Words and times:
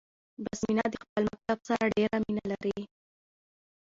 بسمينه 0.45 0.83
د 0.89 0.95
خپل 1.03 1.23
مکتب 1.31 1.57
سره 1.69 1.85
ډيره 1.97 2.17
مينه 2.23 2.43
لري 2.51 2.75
🏫 2.83 2.87